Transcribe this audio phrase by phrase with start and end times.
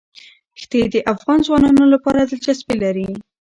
[0.61, 3.09] ښتې د افغان ځوانانو لپاره دلچسپي لري.